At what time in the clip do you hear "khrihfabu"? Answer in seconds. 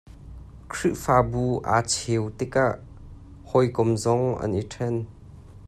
0.71-1.43